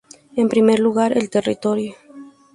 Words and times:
En 0.35 0.49
primer 0.49 0.79
lugar, 0.79 1.15
el 1.15 1.29
territorio. 1.29 1.93